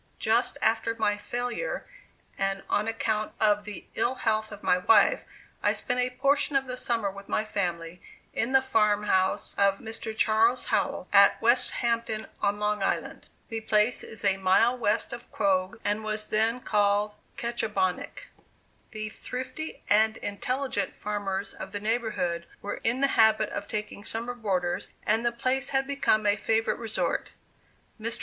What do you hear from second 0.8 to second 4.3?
my failure, and on account of the ill